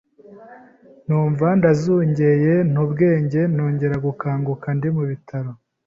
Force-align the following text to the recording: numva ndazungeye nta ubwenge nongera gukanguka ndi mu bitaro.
numva 1.07 1.47
ndazungeye 1.59 2.53
nta 2.71 2.79
ubwenge 2.85 3.41
nongera 3.53 3.95
gukanguka 4.05 4.67
ndi 4.77 4.89
mu 4.95 5.03
bitaro. 5.11 5.51